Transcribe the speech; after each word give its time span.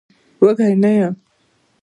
وږی 0.43 0.71
نه 0.81 0.91
يم. 1.01 1.13